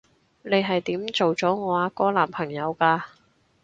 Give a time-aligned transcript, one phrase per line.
[0.41, 3.03] 你係點做咗我阿哥男朋友㗎？